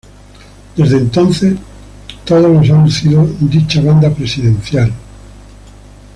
Desde 0.75 0.97
entonces 0.97 1.59
todos 2.25 2.49
los 2.51 2.67
han 2.71 2.85
lucido 2.85 3.23
dicha 3.39 3.81
"banda 3.83 4.09
presidencial". 4.11 4.91